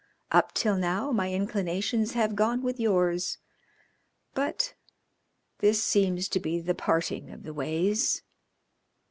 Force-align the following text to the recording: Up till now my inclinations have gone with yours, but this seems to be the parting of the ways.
Up 0.31 0.51
till 0.55 0.77
now 0.77 1.11
my 1.11 1.31
inclinations 1.31 2.13
have 2.13 2.35
gone 2.35 2.63
with 2.63 2.79
yours, 2.79 3.37
but 4.33 4.73
this 5.59 5.83
seems 5.83 6.27
to 6.29 6.39
be 6.39 6.59
the 6.59 6.73
parting 6.73 7.29
of 7.29 7.43
the 7.43 7.53
ways. 7.53 8.23